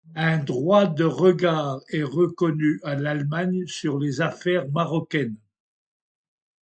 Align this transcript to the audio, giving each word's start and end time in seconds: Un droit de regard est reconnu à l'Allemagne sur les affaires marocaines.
Un 0.15 0.39
droit 0.39 0.87
de 0.87 1.03
regard 1.03 1.79
est 1.89 2.01
reconnu 2.01 2.79
à 2.83 2.95
l'Allemagne 2.95 3.67
sur 3.67 3.99
les 3.99 4.19
affaires 4.21 4.67
marocaines. 4.71 5.37